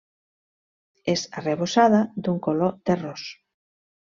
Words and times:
És 1.13 1.25
arrebossada 1.41 2.01
d'un 2.29 2.41
color 2.49 2.75
terrós. 2.91 3.29